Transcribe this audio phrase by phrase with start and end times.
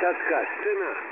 [0.00, 1.09] тоска, стена.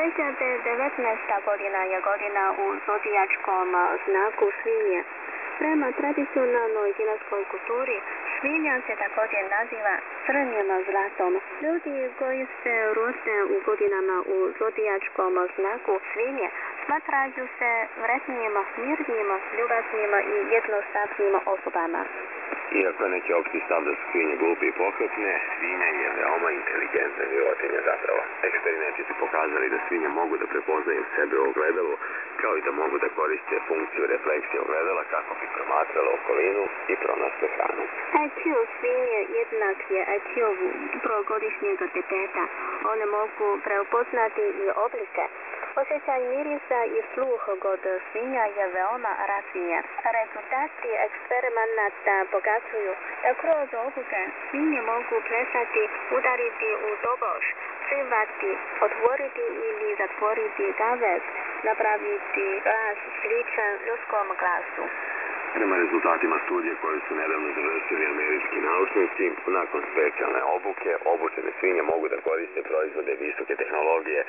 [0.00, 1.44] 19.
[1.44, 3.68] godina je godina u zodijačkom
[4.06, 5.04] znaku svinje.
[5.58, 7.98] Prema tradicionalnoj kineskoj kulturi
[8.40, 9.94] svinja se također naziva
[10.26, 11.32] crnim zlatom.
[11.62, 16.48] Ljudi koji se rode u godinama u zodijačkom znaku svinje
[16.84, 17.70] smatraju se
[18.02, 18.54] vretnim,
[18.84, 19.28] mirnim,
[19.58, 22.02] ljubaznim i jednostavnim osobama.
[22.78, 27.80] Iako je neki opšti stav da svinje glupe i pohlepne, svinja je veoma inteligentna životinja
[27.90, 28.20] zapravo.
[28.48, 31.94] Eksperimenti su pokazali da svinje mogu da prepoznaju sebe u ogledalu,
[32.40, 37.48] kao i da mogu da koriste funkciju refleksije ogledala kako bi promatrala okolinu i pronašle
[37.54, 37.84] hranu.
[38.24, 38.40] IQ
[38.76, 40.68] svinje jednak je IQ-u
[41.04, 42.44] trogodišnjeg deteta.
[42.92, 45.24] One mogu prepoznati i oblike.
[45.76, 47.80] Osjećaj mirisa i sluh kod
[48.12, 49.84] svinja je veoma razvijen.
[50.18, 55.82] Rezultati eksperimenata pokazuju da kroz obuke svinje mogu plesati,
[56.16, 57.44] udariti u doboš,
[57.88, 58.52] plivati,
[58.86, 61.22] otvoriti ili zatvoriti gavez,
[61.62, 64.84] napraviti glas sličan ljudskom glasu.
[65.54, 69.24] Prema rezultatima studije koje su nedavno završili američki naučnici,
[69.58, 74.20] nakon specijalne obuke, obučene svinje mogu da koriste proizvode visoke tehnologije,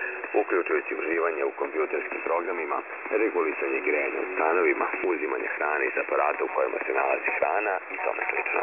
[0.41, 2.77] uključujući uživanje u kompjuterskim programima,
[3.21, 8.23] regulisanje grejanja u stanovima, uzimanje hrane iz aparata u kojima se nalazi hrana i tome
[8.29, 8.61] slično.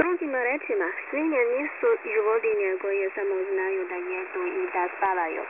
[0.00, 5.42] Drugima rečima, svinje nisu životinje koje samo znaju da jedu i da spavaju.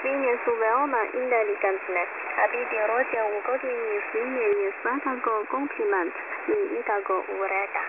[0.00, 2.02] Svinje su veoma inteligentne,
[2.42, 6.14] a biti rođen u godini svinje je svakako kompliment
[6.48, 7.82] i nikako uvreda.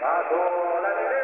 [0.00, 1.17] まあ、どうなるね。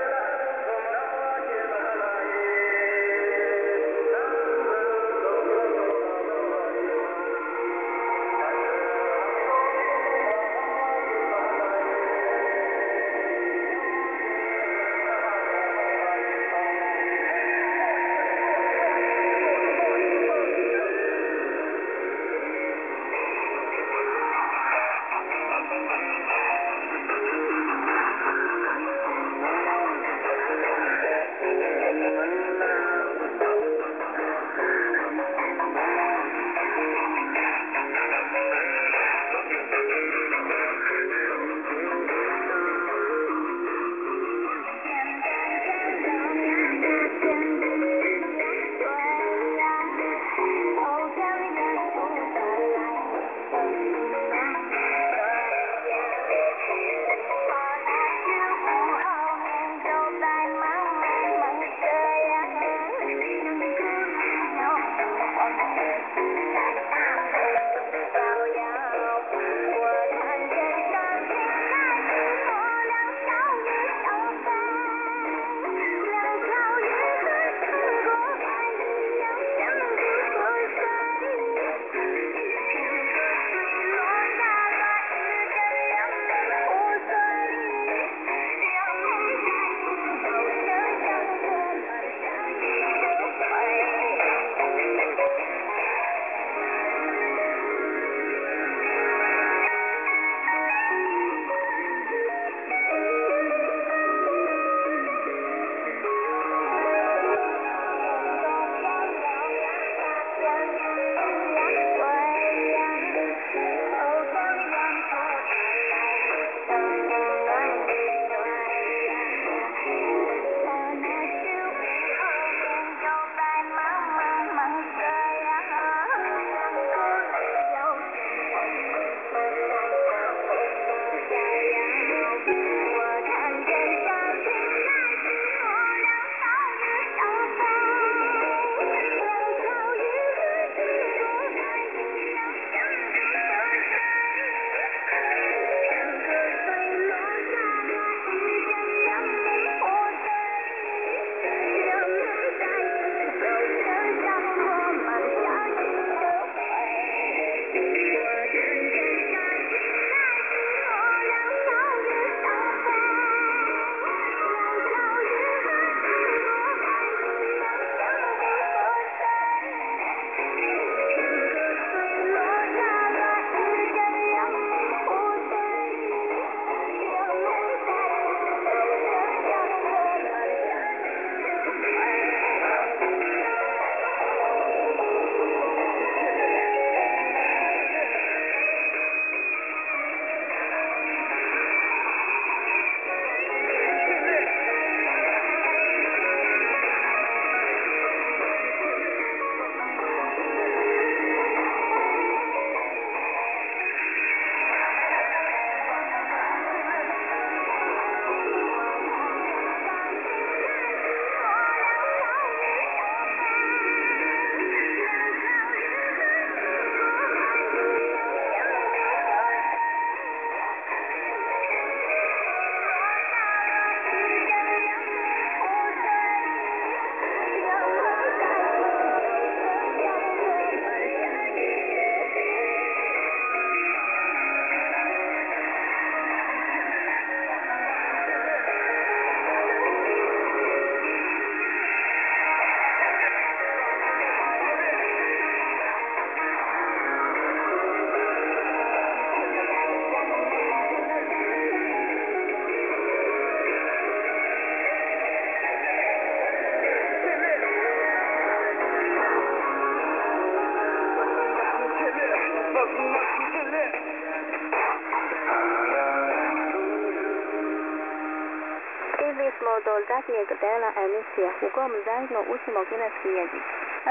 [270.09, 273.65] Zadnjeg dela emisije u kom zajedno učimo kineski jezik.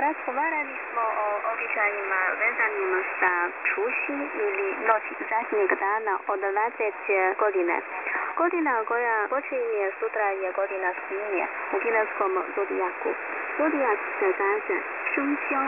[0.05, 3.33] Razgovarali smo o običajima vezanim sa
[3.69, 7.81] čuši ili noć zadnjeg dana od 20 godine.
[8.37, 13.09] Godina koja počinje sutra je godina svinje u kineskom zodijaku.
[13.57, 14.77] Zodijak se kaže
[15.13, 15.67] šengxiao.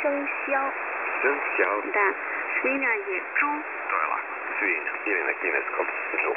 [0.00, 0.70] Šengxiao.
[1.22, 2.06] 生肖 Da,
[2.60, 3.50] svinja je ču.
[3.90, 4.34] to je lako.
[4.58, 5.86] Svinja ili na kineskom
[6.22, 6.32] žu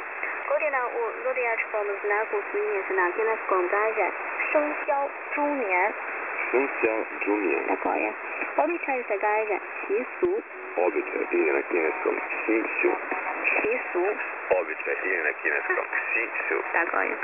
[0.48, 4.06] Godina u zodijačkom znaku svinje se na kineskom kaže
[4.50, 5.92] šeng xiao zhu nian.
[6.50, 7.64] Šeng xiao zhu nian.
[7.68, 8.10] Tako je.
[8.64, 10.30] Običaj se kaže xi su.
[10.87, 12.90] Običaj ili na kineskom xi su.
[13.50, 14.04] Xi su.
[14.60, 16.56] Običaj ili na kineskom xi su.
[16.72, 17.14] Tako je.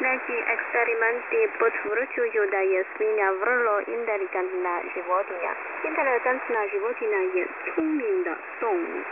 [0.00, 5.52] Neki eksperimenti potvrđuju da je svinja vrlo inteligentna životinja.
[5.90, 9.02] Inteligentna životinja je 聪明的动物。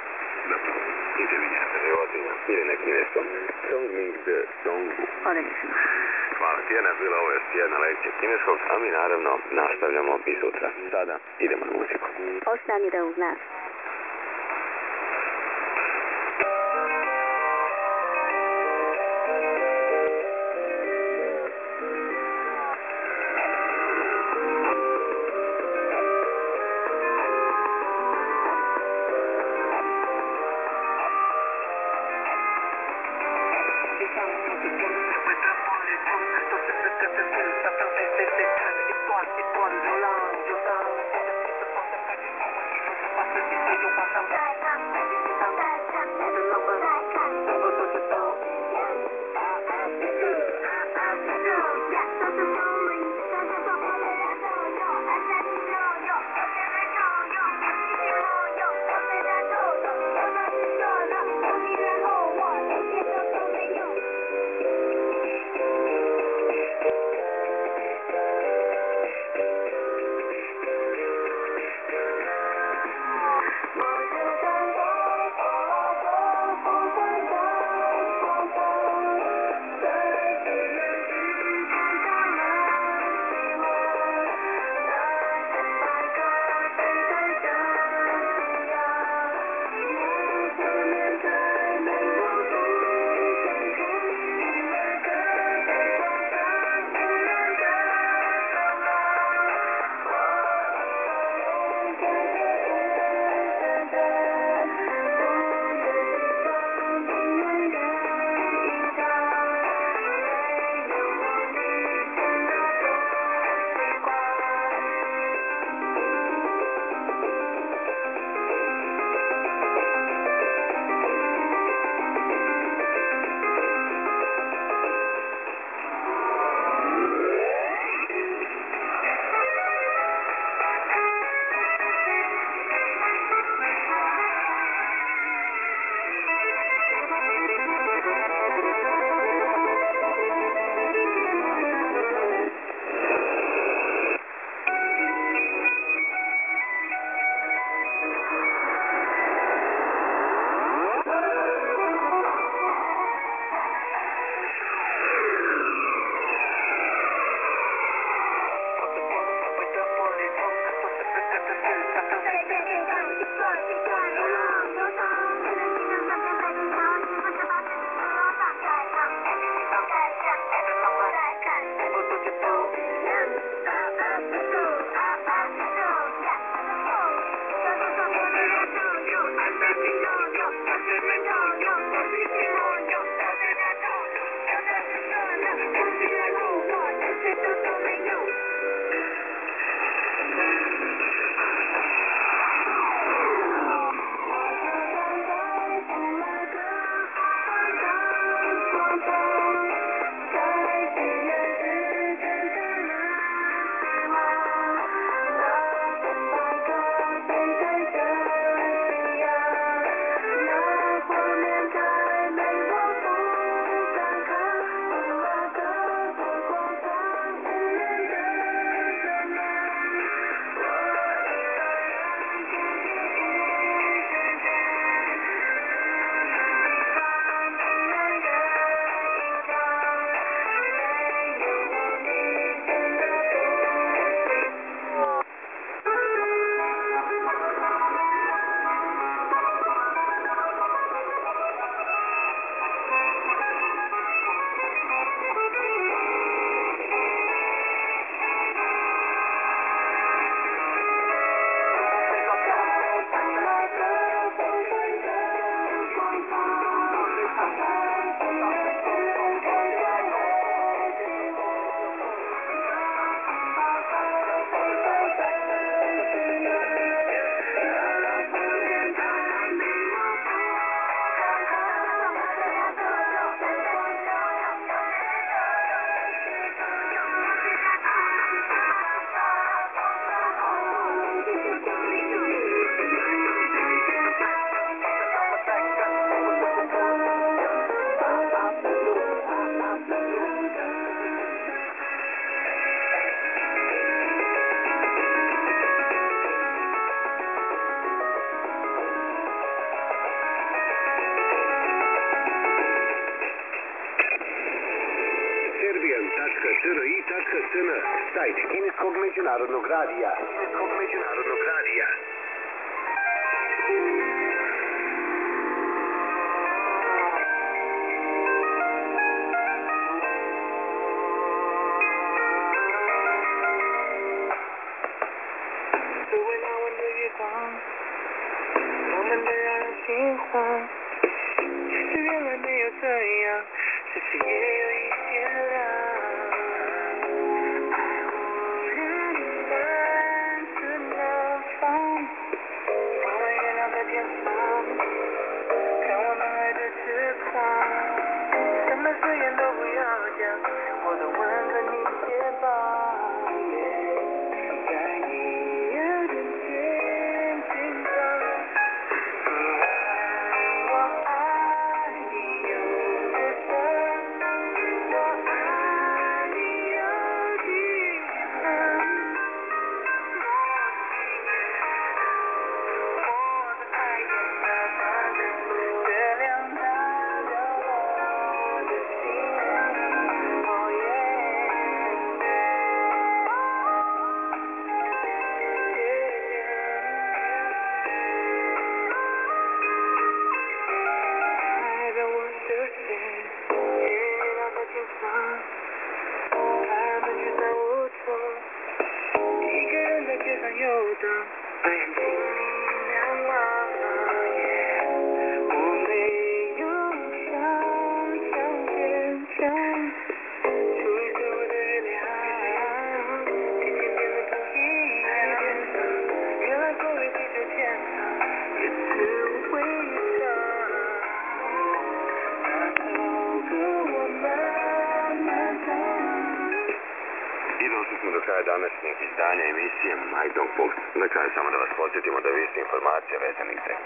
[3.70, 5.04] Songming de Songbu.
[5.30, 5.70] Odlično.
[6.38, 6.74] Hvala ti.
[7.00, 10.70] Bila ovo jedna lekcija kineskog, a mi naravno nastavljamo i sutra.
[10.92, 12.08] Sada idemo na muziku.
[12.46, 13.38] Ostanite uz nas.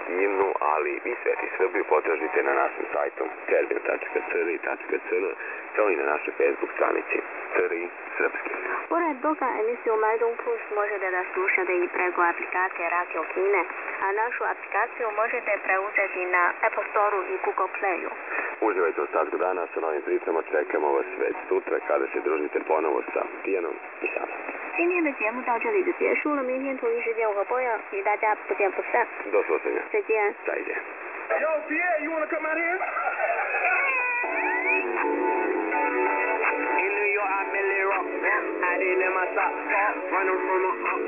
[0.08, 5.26] Himnu, ali i Sveti Srbiju potražite na našem sajtu serbio.cri.cn
[5.76, 7.18] kao i na našoj Facebook stranici
[7.56, 7.84] Cri
[8.18, 8.50] Srpski.
[8.90, 13.64] Pored toga, emisiju Majdong Plus možete da slušate i preko aplikacije Radio Kine,
[14.04, 18.12] a našu aplikaciju možete preuzeti na Apple Store i Google Playu.
[18.68, 23.22] Uživajte ostatku dana sa novim pričama, čekamo vas već sutra kada se družite ponovo sa
[23.44, 24.53] Tijanom i Sanom.
[24.76, 29.82] 今天的节目到这里就结束了，明天同一时间我和波阳与大家不见不散，Do slušanja.
[29.92, 30.34] 再见。
[30.48, 30.76] 再见.
[31.40, 32.80] Yo, Pierre, you wanna come out here?
[36.80, 38.06] In New York, I merely rock.
[38.64, 39.62] I didn't let my socks
[40.12, 41.02] running from a up,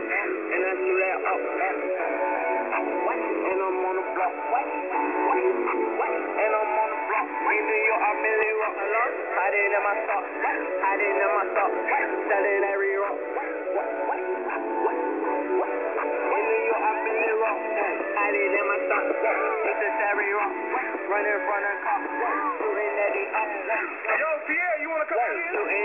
[0.53, 1.41] and I threw that up.
[3.45, 4.33] And I'm on the block.
[6.37, 7.27] And I'm on the block.
[7.49, 8.77] In New York, I merely rock.
[8.77, 10.29] I didn't my socks.
[10.45, 11.77] I didn't let my socks.
[12.25, 12.74] Selling every
[21.15, 22.03] Right in front of the cop.
[24.19, 25.84] Yo, Pierre, you want to come in?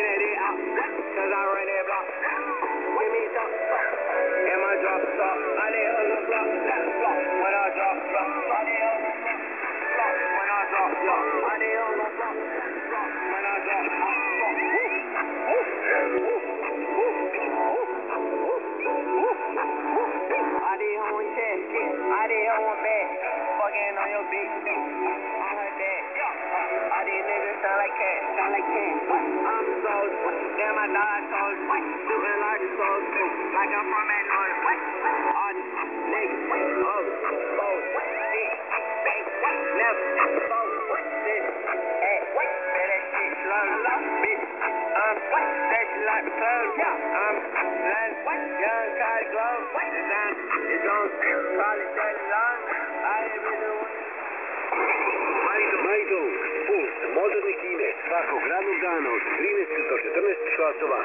[57.18, 61.00] Moderne Kine, svakog radnog dana od 13 do 14 časova.